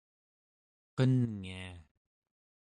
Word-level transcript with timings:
qenngia 0.95 1.67